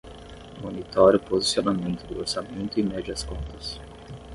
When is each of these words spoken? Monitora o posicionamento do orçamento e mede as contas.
Monitora 0.63 1.17
o 1.17 1.19
posicionamento 1.21 2.07
do 2.07 2.21
orçamento 2.21 2.79
e 2.79 2.83
mede 2.91 3.11
as 3.11 3.21
contas. 3.23 3.79